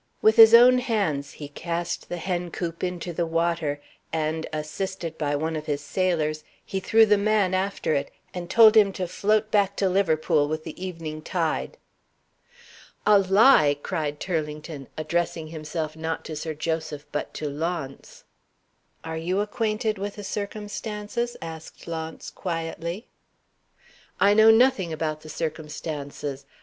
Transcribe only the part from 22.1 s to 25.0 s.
quietly. "I know nothing